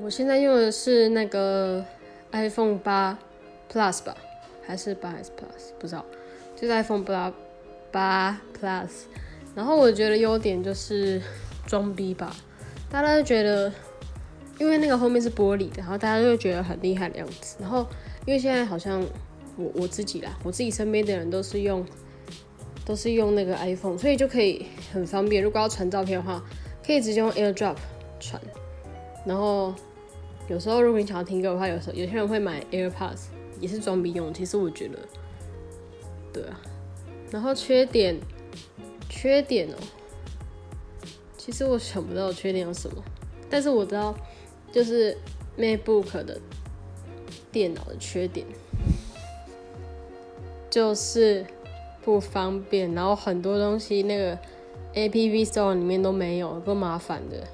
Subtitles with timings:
[0.00, 1.84] 我现在用的是那个
[2.32, 3.18] iPhone 八
[3.72, 4.16] Plus 吧，
[4.66, 6.04] 还是八 S Plus 不知道，
[6.56, 7.32] 就是 iPhone 八
[7.90, 9.04] 八 Plus。
[9.54, 11.22] 然后我觉得优点就是
[11.66, 12.34] 装逼吧，
[12.90, 13.72] 大家都觉得，
[14.58, 17.56] 因为那个后面是玻璃的，然后大家就会觉得很厉害的样子。
[17.60, 17.86] 然后
[18.26, 19.00] 因为现在好像
[19.56, 21.86] 我我自己啦，我自己身边的人都是用
[22.84, 25.40] 都是用那个 iPhone，所以就可以很方便。
[25.40, 26.42] 如果要传照片的话，
[26.84, 27.76] 可以直接用 AirDrop
[28.18, 28.42] 传。
[29.24, 29.74] 然后
[30.48, 33.26] 有时候如果你想要听歌的话，有时候有些人会买 AirPods，
[33.60, 34.32] 也是装逼用。
[34.32, 34.98] 其实我觉得，
[36.32, 36.60] 对啊。
[37.30, 38.18] 然后缺点。
[39.08, 39.76] 缺点哦，
[41.38, 43.02] 其实我想不到缺点有什么，
[43.48, 44.14] 但是我知道，
[44.72, 45.16] 就是
[45.56, 46.38] MacBook 的
[47.52, 48.44] 电脑的缺点，
[50.68, 51.46] 就是
[52.02, 54.36] 不方便，然后很多东西那个
[54.94, 57.46] App Store 里面都没有，够麻烦的。